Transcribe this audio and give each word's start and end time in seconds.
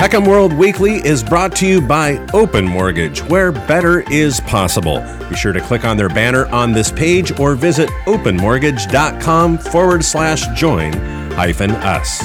HECM 0.00 0.26
World 0.26 0.54
Weekly 0.54 1.06
is 1.06 1.22
brought 1.22 1.54
to 1.56 1.66
you 1.66 1.78
by 1.86 2.26
Open 2.32 2.64
Mortgage, 2.64 3.22
where 3.24 3.52
better 3.52 4.00
is 4.10 4.40
possible. 4.40 5.04
Be 5.28 5.36
sure 5.36 5.52
to 5.52 5.60
click 5.60 5.84
on 5.84 5.98
their 5.98 6.08
banner 6.08 6.46
on 6.46 6.72
this 6.72 6.90
page 6.90 7.38
or 7.38 7.54
visit 7.54 7.90
openmortgage.com 8.06 9.58
forward 9.58 10.02
slash 10.02 10.46
join 10.58 10.94
hyphen 11.32 11.72
us. 11.72 12.22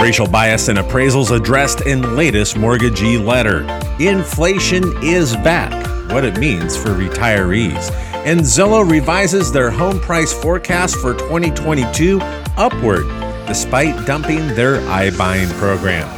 Racial 0.00 0.26
bias 0.26 0.70
in 0.70 0.78
appraisals 0.78 1.30
addressed 1.30 1.82
in 1.82 2.16
latest 2.16 2.56
mortgagee 2.56 3.18
letter. 3.18 3.64
Inflation 4.00 4.84
is 5.02 5.36
back, 5.36 5.70
what 6.10 6.24
it 6.24 6.38
means 6.38 6.78
for 6.78 6.94
retirees. 6.94 7.92
And 8.24 8.40
Zillow 8.40 8.90
revises 8.90 9.52
their 9.52 9.70
home 9.70 10.00
price 10.00 10.32
forecast 10.32 10.96
for 10.96 11.12
2022 11.12 12.20
upward 12.56 13.23
despite 13.46 14.06
dumping 14.06 14.46
their 14.54 14.80
iBuying 14.80 15.50
program. 15.58 16.08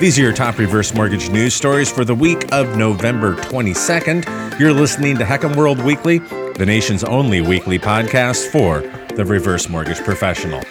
These 0.00 0.18
are 0.18 0.22
your 0.22 0.32
top 0.32 0.58
reverse 0.58 0.94
mortgage 0.94 1.30
news 1.30 1.54
stories 1.54 1.90
for 1.90 2.04
the 2.04 2.14
week 2.14 2.52
of 2.52 2.76
November 2.76 3.34
22nd. 3.36 4.58
You're 4.60 4.72
listening 4.72 5.16
to 5.18 5.24
HECM 5.24 5.56
World 5.56 5.82
Weekly, 5.82 6.18
the 6.18 6.64
nation's 6.66 7.02
only 7.04 7.40
weekly 7.40 7.78
podcast 7.78 8.50
for 8.50 8.80
the 9.14 9.24
reverse 9.24 9.68
mortgage 9.68 9.98
professional. 9.98 10.62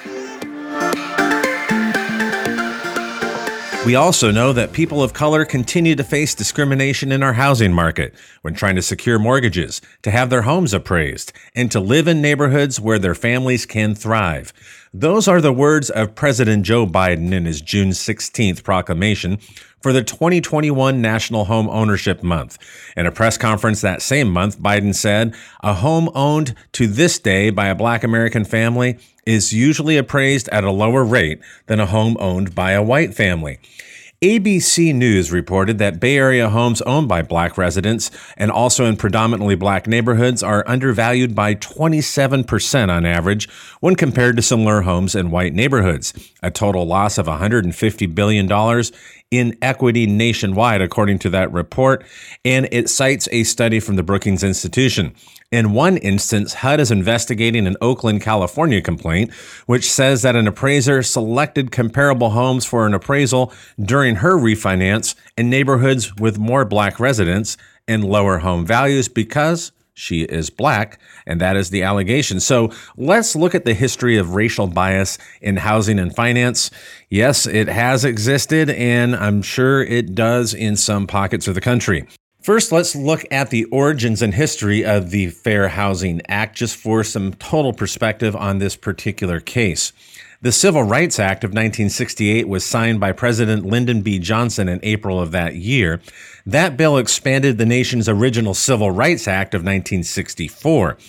We 3.85 3.93
also 3.93 4.31
know 4.31 4.51
that 4.51 4.73
people 4.73 5.03
of 5.03 5.13
color 5.13 5.45
continue 5.45 5.95
to 5.95 6.03
face 6.03 6.33
discrimination 6.33 7.11
in 7.11 7.21
our 7.21 7.33
housing 7.33 7.71
market 7.71 8.15
when 8.41 8.55
trying 8.55 8.75
to 8.77 8.81
secure 8.81 9.19
mortgages, 9.19 9.79
to 10.01 10.09
have 10.09 10.31
their 10.31 10.41
homes 10.41 10.73
appraised, 10.73 11.31
and 11.53 11.71
to 11.71 11.79
live 11.79 12.07
in 12.07 12.19
neighborhoods 12.19 12.81
where 12.81 12.97
their 12.97 13.13
families 13.13 13.67
can 13.67 13.93
thrive. 13.93 14.53
Those 14.97 15.27
are 15.27 15.41
the 15.41 15.51
words 15.51 15.89
of 15.89 16.15
President 16.15 16.63
Joe 16.63 16.87
Biden 16.87 17.33
in 17.33 17.43
his 17.43 17.59
June 17.59 17.89
16th 17.89 18.63
proclamation 18.63 19.39
for 19.81 19.91
the 19.91 20.01
2021 20.01 21.01
National 21.01 21.43
Home 21.43 21.67
Ownership 21.67 22.23
Month. 22.23 22.57
In 22.95 23.05
a 23.05 23.11
press 23.11 23.37
conference 23.37 23.81
that 23.81 24.01
same 24.01 24.29
month, 24.29 24.57
Biden 24.57 24.95
said, 24.95 25.35
A 25.59 25.73
home 25.73 26.09
owned 26.15 26.55
to 26.71 26.87
this 26.87 27.19
day 27.19 27.49
by 27.49 27.67
a 27.67 27.75
black 27.75 28.05
American 28.05 28.45
family 28.45 28.97
is 29.25 29.51
usually 29.51 29.97
appraised 29.97 30.47
at 30.47 30.63
a 30.63 30.71
lower 30.71 31.03
rate 31.03 31.41
than 31.65 31.81
a 31.81 31.87
home 31.87 32.15
owned 32.21 32.55
by 32.55 32.71
a 32.71 32.81
white 32.81 33.13
family. 33.13 33.59
ABC 34.21 34.95
News 34.95 35.29
reported 35.29 35.77
that 35.79 35.99
Bay 35.99 36.17
Area 36.17 36.49
homes 36.49 36.81
owned 36.83 37.09
by 37.09 37.21
black 37.21 37.57
residents 37.57 38.09
and 38.37 38.49
also 38.49 38.85
in 38.85 38.95
predominantly 38.95 39.55
black 39.55 39.87
neighborhoods 39.87 40.41
are 40.41 40.63
undervalued 40.67 41.35
by 41.35 41.55
27% 41.55 42.89
on 42.89 43.05
average 43.05 43.49
when 43.81 43.95
compared 43.95 44.37
to 44.37 44.41
similar 44.41 44.83
homes 44.83 45.15
in 45.15 45.31
white 45.31 45.53
neighborhoods, 45.53 46.13
a 46.41 46.49
total 46.49 46.85
loss 46.85 47.17
of 47.17 47.25
$150 47.25 48.15
billion 48.15 48.47
in 49.31 49.57
equity 49.61 50.05
nationwide, 50.05 50.81
according 50.81 51.19
to 51.19 51.29
that 51.31 51.51
report. 51.51 52.05
And 52.43 52.67
it 52.71 52.89
cites 52.89 53.27
a 53.31 53.43
study 53.43 53.79
from 53.79 53.95
the 53.95 54.03
Brookings 54.03 54.43
Institution. 54.43 55.13
In 55.51 55.73
one 55.73 55.97
instance, 55.97 56.55
HUD 56.55 56.79
is 56.79 56.91
investigating 56.91 57.67
an 57.67 57.77
Oakland, 57.81 58.21
California 58.21 58.81
complaint, 58.81 59.33
which 59.65 59.89
says 59.89 60.21
that 60.21 60.35
an 60.35 60.47
appraiser 60.47 61.01
selected 61.03 61.71
comparable 61.71 62.31
homes 62.31 62.65
for 62.65 62.85
an 62.85 62.93
appraisal 62.93 63.53
during 63.79 64.15
her 64.15 64.35
refinance 64.35 65.15
in 65.37 65.49
neighborhoods 65.49 66.15
with 66.15 66.37
more 66.37 66.65
black 66.65 66.99
residents 66.99 67.57
and 67.87 68.03
lower 68.03 68.39
home 68.39 68.65
values 68.65 69.07
because 69.07 69.71
she 69.95 70.23
is 70.23 70.49
black, 70.49 70.99
and 71.25 71.41
that 71.41 71.55
is 71.55 71.69
the 71.69 71.81
allegation. 71.81 72.39
So 72.39 72.71
let's 72.97 73.35
look 73.35 73.55
at 73.55 73.65
the 73.65 73.73
history 73.73 74.17
of 74.17 74.35
racial 74.35 74.67
bias 74.67 75.17
in 75.41 75.57
housing 75.57 75.99
and 75.99 76.13
finance. 76.13 76.69
Yes, 77.09 77.47
it 77.47 77.67
has 77.69 78.03
existed, 78.05 78.69
and 78.69 79.15
I'm 79.15 79.41
sure 79.41 79.81
it 79.81 80.13
does 80.13 80.53
in 80.53 80.75
some 80.75 81.07
pockets 81.07 81.47
of 81.47 81.55
the 81.55 81.61
country. 81.61 82.05
First, 82.41 82.71
let's 82.71 82.95
look 82.95 83.25
at 83.31 83.49
the 83.49 83.63
origins 83.65 84.21
and 84.21 84.33
history 84.33 84.85
of 84.85 85.09
the 85.09 85.29
Fair 85.29 85.69
Housing 85.69 86.21
Act 86.27 86.55
just 86.57 86.75
for 86.75 87.03
some 87.03 87.33
total 87.33 87.73
perspective 87.73 88.35
on 88.35 88.59
this 88.59 88.75
particular 88.75 89.39
case. 89.39 89.93
The 90.45 90.51
Civil 90.51 90.83
Rights 90.83 91.17
Act 91.17 91.43
of 91.43 91.49
1968 91.53 92.47
was 92.47 92.63
signed 92.63 92.99
by 92.99 93.13
President 93.13 93.65
Lyndon 93.65 94.03
B. 94.03 94.19
Johnson 94.19 94.69
in 94.69 94.79
April 94.83 95.19
of 95.19 95.31
that 95.31 95.55
year. 95.55 96.01
That 96.45 96.77
bill 96.77 96.99
expanded 96.99 97.57
the 97.57 97.65
nation's 97.65 98.07
original 98.07 98.53
Civil 98.53 98.91
Rights 98.91 99.27
Act 99.27 99.55
of 99.55 99.61
1964. 99.61 100.99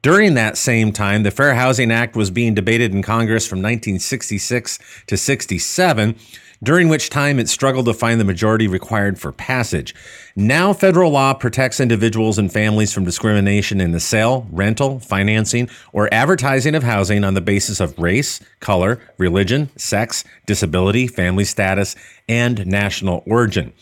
During 0.00 0.32
that 0.32 0.56
same 0.56 0.92
time, 0.92 1.24
the 1.24 1.30
Fair 1.30 1.56
Housing 1.56 1.92
Act 1.92 2.16
was 2.16 2.30
being 2.30 2.54
debated 2.54 2.94
in 2.94 3.02
Congress 3.02 3.46
from 3.46 3.58
1966 3.58 4.78
to 5.08 5.16
67 5.18 6.16
during 6.62 6.88
which 6.88 7.10
time 7.10 7.38
it 7.38 7.48
struggled 7.48 7.86
to 7.86 7.94
find 7.94 8.20
the 8.20 8.24
majority 8.24 8.68
required 8.68 9.18
for 9.18 9.32
passage. 9.32 9.94
Now, 10.34 10.72
federal 10.72 11.10
law 11.10 11.34
protects 11.34 11.80
individuals 11.80 12.38
and 12.38 12.52
families 12.52 12.92
from 12.92 13.04
discrimination 13.04 13.80
in 13.80 13.92
the 13.92 14.00
sale, 14.00 14.46
rental, 14.50 14.98
financing, 15.00 15.68
or 15.92 16.12
advertising 16.12 16.74
of 16.74 16.82
housing 16.82 17.24
on 17.24 17.34
the 17.34 17.40
basis 17.40 17.80
of 17.80 17.98
race, 17.98 18.40
color, 18.60 19.00
religion, 19.18 19.70
sex, 19.76 20.24
disability, 20.46 21.06
family 21.06 21.44
status, 21.44 21.96
and 22.28 22.66
national 22.66 23.22
origin. 23.26 23.72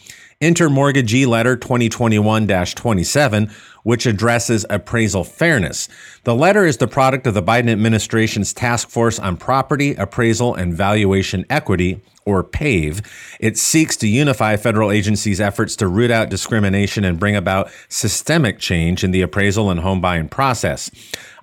Enter 0.45 0.69
Mortgagee 0.69 1.25
Letter 1.25 1.57
2021 1.57 2.47
27, 2.47 3.51
which 3.83 4.05
addresses 4.05 4.67
appraisal 4.69 5.25
fairness. 5.25 5.89
The 6.25 6.35
letter 6.35 6.67
is 6.67 6.77
the 6.77 6.87
product 6.87 7.27
of 7.27 7.33
the 7.33 7.43
Biden 7.43 7.71
administration's 7.71 8.53
Task 8.53 8.91
Force 8.91 9.19
on 9.19 9.39
Property, 9.39 9.95
Appraisal, 9.95 10.55
and 10.55 10.75
Valuation 10.75 11.47
Equity, 11.49 12.03
or 12.27 12.43
PAVE. 12.43 13.01
It 13.41 13.57
seeks 13.57 13.97
to 13.97 14.07
unify 14.07 14.59
federal 14.59 14.91
agencies' 14.91 15.41
efforts 15.41 15.77
to 15.77 15.89
root 15.89 16.11
out 16.11 16.29
discrimination 16.29 17.05
and 17.05 17.19
bring 17.19 17.37
about 17.37 17.71
systemic 17.89 18.59
change 18.59 19.03
in 19.03 19.13
the 19.13 19.23
appraisal 19.23 19.71
and 19.71 19.81
home 19.81 20.03
buying 20.03 20.29
process. 20.29 20.91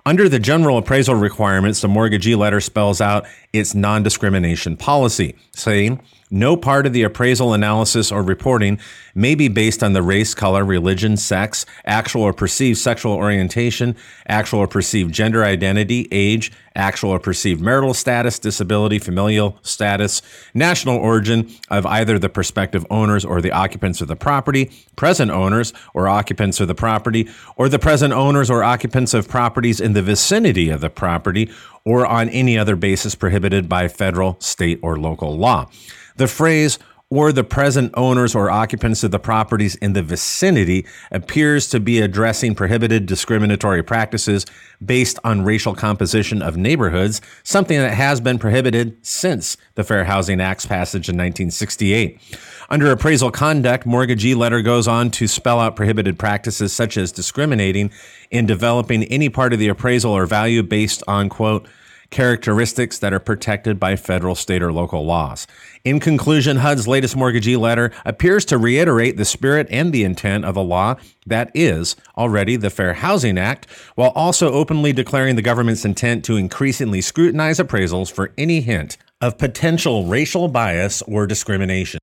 Under 0.06 0.28
the 0.28 0.38
general 0.38 0.78
appraisal 0.78 1.16
requirements, 1.16 1.80
the 1.80 1.88
mortgagee 1.88 2.36
letter 2.36 2.60
spells 2.60 3.00
out 3.00 3.26
its 3.52 3.74
non 3.74 4.04
discrimination 4.04 4.76
policy, 4.76 5.34
saying 5.56 6.00
no 6.32 6.56
part 6.56 6.86
of 6.86 6.92
the 6.92 7.02
appraisal 7.02 7.52
analysis 7.52 8.10
or 8.10 8.22
reporting 8.22 8.78
may 9.14 9.34
be 9.34 9.48
based 9.48 9.82
on 9.82 9.92
the 9.92 10.02
race, 10.02 10.34
color, 10.34 10.64
religion, 10.64 11.16
sex, 11.16 11.66
actual 11.84 12.22
or 12.22 12.32
perceived 12.32 12.78
sexual 12.78 13.12
orientation, 13.12 13.94
actual 14.26 14.60
or 14.60 14.66
perceived 14.66 15.12
gender 15.12 15.44
identity, 15.44 16.08
age, 16.10 16.50
actual 16.74 17.10
or 17.10 17.20
perceived 17.20 17.60
marital 17.60 17.92
status, 17.92 18.38
disability, 18.38 18.98
familial 18.98 19.58
status, 19.62 20.22
national 20.54 20.96
origin 20.96 21.50
of 21.68 21.84
either 21.84 22.18
the 22.18 22.30
prospective 22.30 22.86
owners 22.90 23.24
or 23.24 23.42
the 23.42 23.52
occupants 23.52 24.00
of 24.00 24.08
the 24.08 24.16
property, 24.16 24.70
present 24.96 25.30
owners 25.30 25.72
or 25.92 26.08
occupants 26.08 26.60
of 26.60 26.68
the 26.68 26.74
property, 26.74 27.28
or 27.56 27.68
the 27.68 27.78
present 27.78 28.14
owners 28.14 28.50
or 28.50 28.64
occupants 28.64 29.12
of 29.12 29.28
properties 29.28 29.80
in 29.80 29.92
the 29.92 30.02
vicinity 30.02 30.70
of 30.70 30.80
the 30.80 30.90
property, 30.90 31.50
or 31.84 32.06
on 32.06 32.28
any 32.28 32.56
other 32.56 32.76
basis 32.76 33.14
prohibited 33.14 33.68
by 33.68 33.88
federal, 33.88 34.36
state, 34.40 34.78
or 34.82 34.98
local 34.98 35.36
law. 35.36 35.68
The 36.16 36.28
phrase 36.28 36.78
or 37.12 37.30
the 37.30 37.44
present 37.44 37.92
owners 37.94 38.34
or 38.34 38.48
occupants 38.48 39.04
of 39.04 39.10
the 39.10 39.18
properties 39.18 39.74
in 39.74 39.92
the 39.92 40.02
vicinity 40.02 40.86
appears 41.10 41.68
to 41.68 41.78
be 41.78 42.00
addressing 42.00 42.54
prohibited 42.54 43.04
discriminatory 43.04 43.82
practices 43.82 44.46
based 44.82 45.18
on 45.22 45.44
racial 45.44 45.74
composition 45.74 46.40
of 46.40 46.56
neighborhoods, 46.56 47.20
something 47.42 47.78
that 47.78 47.92
has 47.92 48.18
been 48.18 48.38
prohibited 48.38 48.96
since 49.04 49.58
the 49.74 49.84
Fair 49.84 50.04
Housing 50.04 50.40
Act's 50.40 50.64
passage 50.64 51.06
in 51.06 51.16
1968. 51.16 52.18
Under 52.70 52.90
appraisal 52.90 53.30
conduct, 53.30 53.84
mortgagee 53.84 54.34
letter 54.34 54.62
goes 54.62 54.88
on 54.88 55.10
to 55.10 55.28
spell 55.28 55.60
out 55.60 55.76
prohibited 55.76 56.18
practices 56.18 56.72
such 56.72 56.96
as 56.96 57.12
discriminating 57.12 57.90
in 58.30 58.46
developing 58.46 59.04
any 59.04 59.28
part 59.28 59.52
of 59.52 59.58
the 59.58 59.68
appraisal 59.68 60.12
or 60.12 60.24
value 60.24 60.62
based 60.62 61.02
on, 61.06 61.28
quote, 61.28 61.68
characteristics 62.12 63.00
that 63.00 63.12
are 63.12 63.18
protected 63.18 63.80
by 63.80 63.96
federal, 63.96 64.36
state, 64.36 64.62
or 64.62 64.72
local 64.72 65.04
laws. 65.04 65.46
In 65.84 65.98
conclusion, 65.98 66.58
HUD's 66.58 66.86
latest 66.86 67.16
mortgagee 67.16 67.56
letter 67.56 67.90
appears 68.04 68.44
to 68.44 68.58
reiterate 68.58 69.16
the 69.16 69.24
spirit 69.24 69.66
and 69.70 69.92
the 69.92 70.04
intent 70.04 70.44
of 70.44 70.54
a 70.54 70.60
law 70.60 70.94
that 71.26 71.50
is 71.54 71.96
already 72.16 72.54
the 72.54 72.70
Fair 72.70 72.94
Housing 72.94 73.38
Act, 73.38 73.66
while 73.96 74.10
also 74.10 74.52
openly 74.52 74.92
declaring 74.92 75.34
the 75.34 75.42
government's 75.42 75.84
intent 75.84 76.24
to 76.26 76.36
increasingly 76.36 77.00
scrutinize 77.00 77.58
appraisals 77.58 78.12
for 78.12 78.32
any 78.38 78.60
hint 78.60 78.96
of 79.20 79.38
potential 79.38 80.06
racial 80.06 80.46
bias 80.46 81.02
or 81.02 81.26
discrimination. 81.26 81.98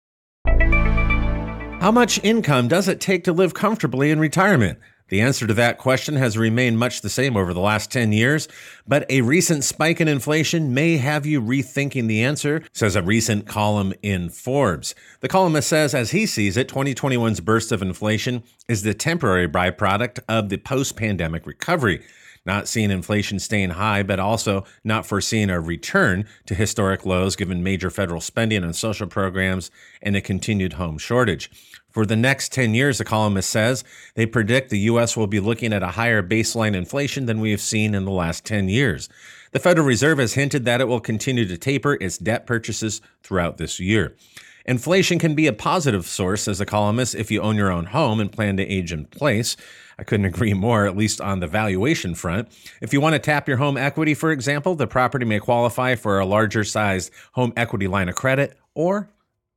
How 1.80 1.92
much 1.92 2.20
income 2.24 2.68
does 2.68 2.90
it 2.90 3.00
take 3.00 3.24
to 3.24 3.32
live 3.32 3.54
comfortably 3.54 4.12
in 4.12 4.20
retirement? 4.20 4.80
The 5.10 5.22
answer 5.22 5.48
to 5.48 5.54
that 5.56 5.78
question 5.78 6.16
has 6.16 6.38
remained 6.38 6.80
much 6.80 7.02
the 7.02 7.10
same 7.10 7.36
over 7.36 7.54
the 7.54 7.60
last 7.60 7.92
10 7.92 8.12
years, 8.12 8.48
but 8.88 9.10
a 9.10 9.22
recent 9.22 9.64
spike 9.64 10.00
in 10.00 10.08
inflation 10.08 10.74
may 10.74 10.98
have 10.98 11.26
you 11.26 11.42
rethinking 11.42 12.08
the 12.08 12.24
answer, 12.24 12.64
says 12.74 12.96
a 12.96 13.02
recent 13.02 13.48
column 13.48 13.94
in 14.02 14.30
Forbes. 14.30 14.94
The 15.22 15.28
columnist 15.28 15.68
says, 15.68 15.94
as 15.94 16.12
he 16.12 16.26
sees 16.26 16.58
it, 16.58 16.70
2021's 16.70 17.42
burst 17.42 17.72
of 17.72 17.82
inflation 17.82 18.44
is 18.68 18.84
the 18.84 18.94
temporary 18.94 19.48
byproduct 19.48 20.20
of 20.30 20.50
the 20.50 20.58
post 20.58 20.96
pandemic 20.96 21.46
recovery. 21.46 22.04
Not 22.50 22.68
seeing 22.68 22.90
inflation 22.90 23.38
staying 23.38 23.70
high, 23.70 24.02
but 24.02 24.20
also 24.20 24.66
not 24.84 25.06
foreseeing 25.06 25.52
a 25.52 25.62
return 25.62 26.26
to 26.48 26.56
historic 26.56 27.06
lows 27.06 27.36
given 27.36 27.62
major 27.62 27.92
federal 27.92 28.20
spending 28.20 28.64
on 28.64 28.74
social 28.74 29.06
programs 29.06 29.70
and 30.02 30.16
a 30.16 30.22
continued 30.22 30.74
home 30.74 30.98
shortage. 30.98 31.52
For 31.92 32.08
the 32.08 32.16
next 32.16 32.52
10 32.52 32.74
years, 32.74 32.98
the 32.98 33.06
columnist 33.06 33.52
says, 33.52 33.84
they 34.16 34.26
predict 34.26 34.72
the 34.72 34.80
U.S. 34.80 35.16
will 35.16 35.28
be 35.28 35.40
looking 35.40 35.72
at 35.74 35.84
a 35.84 35.90
higher 35.90 36.24
baseline 36.24 36.76
inflation 36.76 37.28
than 37.28 37.40
we 37.40 37.52
have 37.52 37.62
seen 37.62 37.94
in 37.94 38.06
the 38.06 38.12
last 38.12 38.46
10 38.46 38.68
years. 38.68 39.10
The 39.52 39.60
Federal 39.60 39.86
Reserve 39.86 40.18
has 40.18 40.34
hinted 40.34 40.66
that 40.66 40.82
it 40.82 40.88
will 40.88 41.00
continue 41.00 41.46
to 41.46 41.58
taper 41.58 42.00
its 42.02 42.18
debt 42.18 42.48
purchases 42.48 43.00
throughout 43.22 43.58
this 43.58 43.80
year. 43.80 44.16
Inflation 44.66 45.20
can 45.20 45.36
be 45.36 45.48
a 45.48 45.54
positive 45.54 46.06
source, 46.06 46.48
as 46.48 46.62
a 46.62 46.66
columnist, 46.66 47.16
if 47.16 47.32
you 47.32 47.42
own 47.42 47.56
your 47.56 47.72
own 47.72 47.88
home 47.88 48.20
and 48.20 48.32
plan 48.32 48.58
to 48.58 48.68
age 48.68 48.92
in 48.92 49.06
place. 49.06 49.56
I 49.98 50.04
couldn't 50.04 50.26
agree 50.34 50.54
more, 50.54 50.86
at 50.86 50.98
least 50.98 51.22
on 51.22 51.40
the 51.40 51.48
valuation 51.48 52.16
front. 52.16 52.50
If 52.82 52.94
you 52.94 53.02
want 53.02 53.14
to 53.14 53.20
tap 53.20 53.48
your 53.48 53.58
home 53.58 53.78
equity, 53.78 54.14
for 54.14 54.32
example, 54.32 54.76
the 54.76 54.88
property 54.88 55.26
may 55.26 55.40
qualify 55.40 55.96
for 55.96 56.20
a 56.20 56.26
larger 56.26 56.64
sized 56.64 57.12
home 57.34 57.54
equity 57.58 57.88
line 57.88 58.10
of 58.10 58.16
credit 58.16 58.58
or 58.74 59.10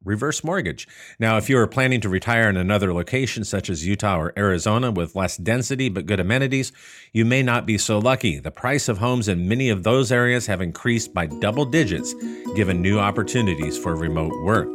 reverse 0.04 0.44
mortgage. 0.44 0.88
Now, 1.18 1.36
if 1.36 1.48
you 1.48 1.58
are 1.58 1.66
planning 1.66 2.00
to 2.00 2.08
retire 2.08 2.48
in 2.48 2.56
another 2.56 2.92
location, 2.92 3.44
such 3.44 3.70
as 3.70 3.86
Utah 3.86 4.18
or 4.18 4.32
Arizona, 4.36 4.90
with 4.90 5.16
less 5.16 5.36
density 5.36 5.88
but 5.88 6.06
good 6.06 6.20
amenities, 6.20 6.72
you 7.12 7.24
may 7.24 7.42
not 7.42 7.66
be 7.66 7.78
so 7.78 7.98
lucky. 7.98 8.38
The 8.38 8.50
price 8.50 8.88
of 8.88 8.98
homes 8.98 9.28
in 9.28 9.48
many 9.48 9.68
of 9.70 9.82
those 9.82 10.12
areas 10.12 10.46
have 10.46 10.60
increased 10.60 11.14
by 11.14 11.26
double 11.26 11.64
digits, 11.64 12.14
given 12.54 12.82
new 12.82 12.98
opportunities 12.98 13.78
for 13.78 13.94
remote 13.94 14.32
work. 14.44 14.68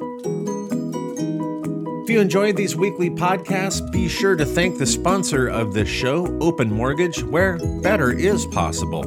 If 2.07 2.11
you 2.11 2.21
enjoyed 2.21 2.55
these 2.55 2.73
weekly 2.73 3.09
podcasts, 3.09 3.91
be 3.91 4.07
sure 4.07 4.37
to 4.37 4.45
thank 4.45 4.77
the 4.77 4.85
sponsor 4.85 5.49
of 5.49 5.73
this 5.73 5.89
show, 5.89 6.25
Open 6.39 6.71
Mortgage, 6.71 7.21
where 7.21 7.57
better 7.81 8.13
is 8.13 8.45
possible. 8.45 9.03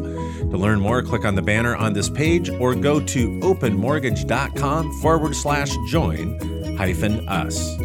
To 0.51 0.57
learn 0.57 0.81
more, 0.81 1.03
click 1.03 1.25
on 1.25 1.35
the 1.35 1.43
banner 1.43 1.77
on 1.77 1.93
this 1.93 2.11
page 2.11 2.51
or 2.51 2.75
go 2.75 2.99
to 2.99 3.41
openmortgage.com 3.41 5.01
forward 5.01 5.37
slash 5.37 5.71
join 5.89 6.77
hyphen 6.77 7.29
us. 7.29 7.77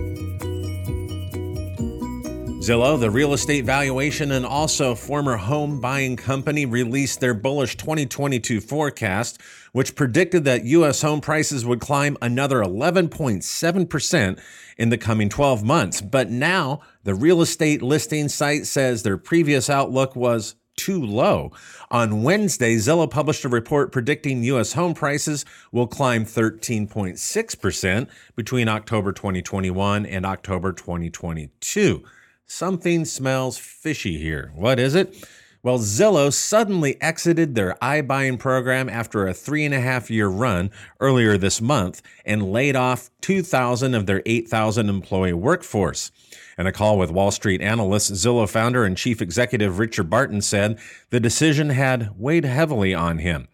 Zillow, 2.65 3.00
the 3.00 3.12
real 3.12 3.33
estate 3.33 3.63
valuation 3.63 4.31
and 4.31 4.44
also 4.44 4.95
former 4.95 5.38
home 5.38 5.79
buying 5.79 6.15
company, 6.15 6.65
released 6.65 7.19
their 7.19 7.35
bullish 7.35 7.77
2022 7.77 8.59
forecast, 8.59 9.39
which 9.71 9.94
predicted 9.94 10.45
that 10.45 10.63
U.S. 10.63 11.03
home 11.03 11.21
prices 11.21 11.63
would 11.63 11.79
climb 11.79 12.17
another 12.23 12.62
11.7% 12.62 14.39
in 14.79 14.89
the 14.89 14.97
coming 14.97 15.29
12 15.29 15.63
months. 15.63 16.01
But 16.01 16.31
now, 16.31 16.79
the 17.03 17.13
real 17.13 17.41
estate 17.41 17.83
listing 17.83 18.29
site 18.29 18.65
says 18.65 19.03
their 19.03 19.17
previous 19.17 19.69
outlook 19.69 20.15
was 20.15 20.56
too 20.75 21.04
low. 21.04 21.51
On 21.92 22.24
Wednesday, 22.24 22.75
Zillow 22.75 23.10
published 23.10 23.45
a 23.45 23.50
report 23.50 23.92
predicting 23.92 24.44
U.S. 24.44 24.74
home 24.74 24.94
prices 24.94 25.45
will 25.72 25.88
climb 25.88 26.25
13.6% 26.25 28.07
between 28.36 28.68
October 28.68 29.12
2021 29.12 30.06
and 30.06 30.25
October 30.25 30.72
2022. 30.72 32.04
Something 32.45 33.06
smells 33.06 33.57
fishy 33.57 34.19
here. 34.19 34.51
What 34.56 34.80
is 34.80 34.95
it? 34.95 35.16
Well, 35.65 35.79
Zillow 35.79 36.31
suddenly 36.31 37.01
exited 37.01 37.56
their 37.56 37.75
iBuying 37.81 38.38
program 38.38 38.88
after 38.88 39.27
a 39.27 39.33
three 39.33 39.65
and 39.65 39.73
a 39.73 39.81
half 39.81 40.12
year 40.12 40.27
run 40.27 40.69
earlier 41.00 41.39
this 41.39 41.59
month 41.59 42.03
and 42.23 42.51
laid 42.51 42.75
off 42.75 43.09
2,000 43.21 43.95
of 43.95 44.06
their 44.06 44.21
8,000 44.27 44.89
employee 44.89 45.33
workforce. 45.33 46.12
In 46.59 46.67
a 46.67 46.71
call 46.71 47.00
with 47.00 47.09
Wall 47.09 47.31
Street 47.31 47.63
analysts, 47.63 48.12
Zillow 48.12 48.47
founder 48.47 48.85
and 48.85 48.95
chief 48.95 49.23
executive 49.23 49.79
Richard 49.79 50.07
Barton 50.07 50.41
said 50.41 50.77
the 51.09 51.19
decision 51.19 51.71
had 51.71 52.12
weighed 52.15 52.45
heavily 52.45 52.94
on 52.94 53.17
him. 53.17 53.47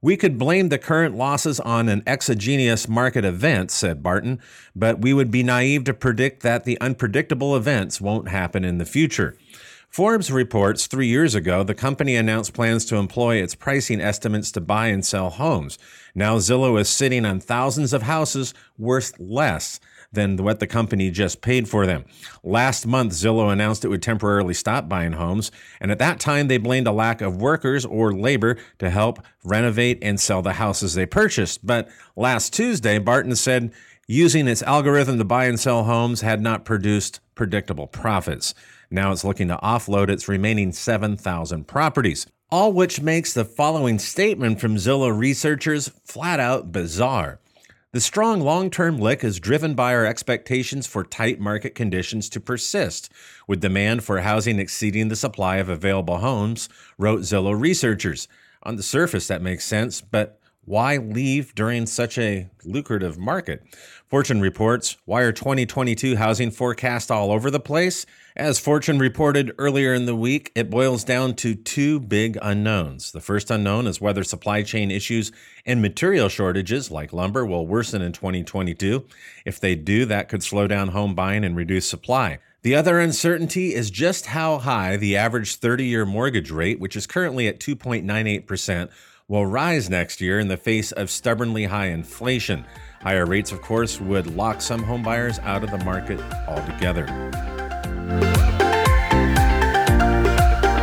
We 0.00 0.16
could 0.16 0.38
blame 0.38 0.68
the 0.68 0.78
current 0.78 1.14
losses 1.14 1.60
on 1.60 1.88
an 1.88 2.02
exogenous 2.08 2.88
market 2.88 3.24
event, 3.24 3.70
said 3.70 4.02
Barton, 4.02 4.40
but 4.74 5.00
we 5.00 5.14
would 5.14 5.30
be 5.30 5.44
naive 5.44 5.84
to 5.84 5.94
predict 5.94 6.42
that 6.42 6.64
the 6.64 6.80
unpredictable 6.80 7.54
events 7.54 8.00
won't 8.00 8.30
happen 8.30 8.64
in 8.64 8.78
the 8.78 8.84
future. 8.84 9.36
Forbes 9.92 10.32
reports 10.32 10.86
three 10.86 11.06
years 11.06 11.34
ago, 11.34 11.62
the 11.62 11.74
company 11.74 12.16
announced 12.16 12.54
plans 12.54 12.86
to 12.86 12.96
employ 12.96 13.36
its 13.36 13.54
pricing 13.54 14.00
estimates 14.00 14.50
to 14.52 14.60
buy 14.62 14.86
and 14.86 15.04
sell 15.04 15.28
homes. 15.28 15.78
Now 16.14 16.38
Zillow 16.38 16.80
is 16.80 16.88
sitting 16.88 17.26
on 17.26 17.40
thousands 17.40 17.92
of 17.92 18.00
houses 18.00 18.54
worth 18.78 19.12
less 19.20 19.80
than 20.10 20.38
what 20.38 20.60
the 20.60 20.66
company 20.66 21.10
just 21.10 21.42
paid 21.42 21.68
for 21.68 21.84
them. 21.84 22.06
Last 22.42 22.86
month, 22.86 23.12
Zillow 23.12 23.52
announced 23.52 23.84
it 23.84 23.88
would 23.88 24.02
temporarily 24.02 24.54
stop 24.54 24.88
buying 24.88 25.12
homes, 25.12 25.50
and 25.78 25.90
at 25.90 25.98
that 25.98 26.18
time, 26.18 26.48
they 26.48 26.56
blamed 26.56 26.86
a 26.86 26.92
lack 26.92 27.20
of 27.20 27.42
workers 27.42 27.84
or 27.84 28.14
labor 28.14 28.56
to 28.78 28.88
help 28.88 29.18
renovate 29.44 29.98
and 30.00 30.18
sell 30.18 30.40
the 30.40 30.54
houses 30.54 30.94
they 30.94 31.04
purchased. 31.04 31.66
But 31.66 31.90
last 32.16 32.54
Tuesday, 32.54 32.98
Barton 32.98 33.36
said 33.36 33.72
using 34.12 34.46
its 34.46 34.62
algorithm 34.64 35.16
to 35.16 35.24
buy 35.24 35.46
and 35.46 35.58
sell 35.58 35.84
homes 35.84 36.20
had 36.20 36.38
not 36.38 36.66
produced 36.66 37.18
predictable 37.34 37.86
profits. 37.86 38.52
Now 38.90 39.10
it's 39.10 39.24
looking 39.24 39.48
to 39.48 39.56
offload 39.62 40.10
its 40.10 40.28
remaining 40.28 40.72
7,000 40.72 41.66
properties. 41.66 42.26
All 42.50 42.74
which 42.74 43.00
makes 43.00 43.32
the 43.32 43.46
following 43.46 43.98
statement 43.98 44.60
from 44.60 44.76
Zillow 44.76 45.16
researchers 45.16 45.88
flat 46.04 46.40
out 46.40 46.70
bizarre. 46.70 47.40
The 47.92 48.02
strong 48.02 48.42
long 48.42 48.68
term 48.68 48.98
lick 48.98 49.24
is 49.24 49.40
driven 49.40 49.74
by 49.74 49.94
our 49.94 50.04
expectations 50.04 50.86
for 50.86 51.04
tight 51.04 51.40
market 51.40 51.74
conditions 51.74 52.28
to 52.30 52.40
persist, 52.40 53.10
with 53.48 53.60
demand 53.62 54.04
for 54.04 54.20
housing 54.20 54.58
exceeding 54.58 55.08
the 55.08 55.16
supply 55.16 55.56
of 55.56 55.70
available 55.70 56.18
homes, 56.18 56.68
wrote 56.98 57.22
Zillow 57.22 57.58
researchers. 57.58 58.28
On 58.62 58.76
the 58.76 58.82
surface, 58.82 59.26
that 59.28 59.40
makes 59.40 59.64
sense, 59.64 60.02
but 60.02 60.38
why 60.64 60.96
leave 60.96 61.54
during 61.54 61.86
such 61.86 62.18
a 62.18 62.48
lucrative 62.64 63.18
market? 63.18 63.62
Fortune 64.06 64.40
reports 64.40 64.96
why 65.04 65.22
are 65.22 65.32
2022 65.32 66.16
housing 66.16 66.50
forecasts 66.50 67.10
all 67.10 67.32
over 67.32 67.50
the 67.50 67.58
place? 67.58 68.06
As 68.36 68.58
Fortune 68.58 68.98
reported 68.98 69.52
earlier 69.58 69.92
in 69.92 70.06
the 70.06 70.16
week, 70.16 70.52
it 70.54 70.70
boils 70.70 71.04
down 71.04 71.34
to 71.36 71.54
two 71.54 72.00
big 72.00 72.38
unknowns. 72.40 73.12
The 73.12 73.20
first 73.20 73.50
unknown 73.50 73.86
is 73.86 74.00
whether 74.00 74.24
supply 74.24 74.62
chain 74.62 74.90
issues 74.90 75.32
and 75.66 75.82
material 75.82 76.28
shortages 76.28 76.90
like 76.90 77.12
lumber 77.12 77.44
will 77.44 77.66
worsen 77.66 78.00
in 78.00 78.12
2022. 78.12 79.04
If 79.44 79.60
they 79.60 79.74
do, 79.74 80.04
that 80.06 80.28
could 80.28 80.42
slow 80.42 80.66
down 80.66 80.88
home 80.88 81.14
buying 81.14 81.44
and 81.44 81.56
reduce 81.56 81.88
supply. 81.88 82.38
The 82.62 82.76
other 82.76 83.00
uncertainty 83.00 83.74
is 83.74 83.90
just 83.90 84.26
how 84.26 84.58
high 84.58 84.96
the 84.96 85.16
average 85.16 85.56
30 85.56 85.84
year 85.84 86.06
mortgage 86.06 86.50
rate, 86.50 86.78
which 86.78 86.94
is 86.94 87.08
currently 87.08 87.48
at 87.48 87.58
2.98%, 87.58 88.88
will 89.32 89.46
rise 89.46 89.88
next 89.88 90.20
year 90.20 90.38
in 90.38 90.48
the 90.48 90.58
face 90.58 90.92
of 90.92 91.10
stubbornly 91.10 91.64
high 91.64 91.86
inflation. 91.86 92.66
Higher 93.00 93.24
rates, 93.24 93.50
of 93.50 93.62
course, 93.62 93.98
would 93.98 94.26
lock 94.36 94.60
some 94.60 94.84
homebuyers 94.84 95.42
out 95.42 95.64
of 95.64 95.70
the 95.70 95.82
market 95.86 96.20
altogether. 96.46 97.06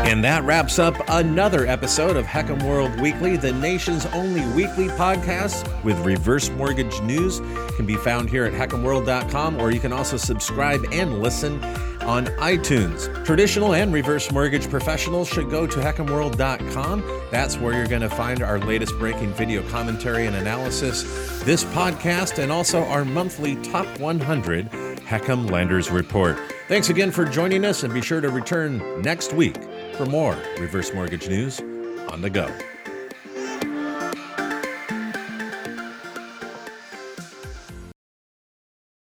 And 0.10 0.24
that 0.24 0.44
wraps 0.46 0.80
up 0.80 0.96
another 1.10 1.68
episode 1.68 2.18
of 2.18 2.26
HECM 2.26 2.64
World 2.64 3.00
Weekly, 3.00 3.38
the 3.38 3.54
nation's 3.54 4.08
only 4.08 4.44
weekly 4.56 4.88
podcast 4.88 5.84
with 5.84 6.00
reverse 6.00 6.50
mortgage 6.50 7.00
news. 7.02 7.42
Can 7.76 7.86
be 7.86 7.98
found 7.98 8.32
here 8.32 8.46
at 8.46 8.54
hecmworld.com, 8.54 9.62
or 9.62 9.70
you 9.70 9.80
can 9.80 9.94
also 9.94 10.18
subscribe 10.18 10.84
and 10.92 11.22
listen 11.22 11.62
on 12.02 12.26
iTunes. 12.38 13.26
Traditional 13.26 13.74
and 13.74 13.94
reverse 13.94 14.32
mortgage 14.32 14.70
professionals 14.70 15.28
should 15.28 15.50
go 15.50 15.68
to 15.68 15.80
HECMWorld.com. 15.80 17.04
That's 17.32 17.58
where 17.58 17.74
you're 17.74 17.88
going 17.88 18.02
to 18.02 18.10
find 18.10 18.42
our 18.42 18.60
latest 18.60 18.98
breaking 19.00 19.34
video 19.34 19.62
commentary 19.70 20.26
and 20.26 20.36
analysis, 20.36 21.04
this 21.44 21.64
podcast, 21.66 22.42
and 22.42 22.52
also 22.52 22.84
our 22.86 23.06
monthly 23.06 23.56
Top 23.58 23.88
100 24.00 24.70
HECM 24.70 25.50
Lenders 25.50 25.90
Report. 25.90 26.38
Thanks 26.68 26.90
again 26.90 27.12
for 27.12 27.26
joining 27.26 27.66
us, 27.66 27.84
and 27.84 27.94
be 27.94 28.02
sure 28.02 28.22
to 28.22 28.30
return 28.30 29.02
next 29.02 29.34
week 29.34 29.58
for 29.96 30.06
more 30.06 30.38
reverse 30.60 30.94
mortgage 30.94 31.28
news 31.28 31.60
on 32.10 32.22
the 32.22 32.30
go. 32.30 32.50